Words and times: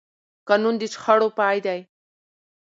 قانون 0.47 0.75
د 0.81 0.83
شخړو 0.93 1.27
پای 1.39 1.57
دی 1.65 1.79